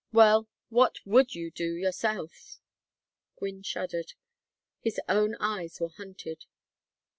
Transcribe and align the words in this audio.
Well, 0.11 0.49
what 0.69 0.97
would 1.05 1.35
you 1.35 1.51
do 1.51 1.75
yourself?" 1.75 2.59
Gwynne 3.35 3.61
shuddered. 3.61 4.13
His 4.79 4.99
own 5.07 5.35
eyes 5.39 5.79
were 5.79 5.89
hunted. 5.89 6.47